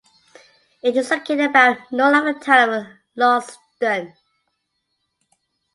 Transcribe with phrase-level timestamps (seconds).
[0.81, 4.15] It is located about north of the town of Launceston.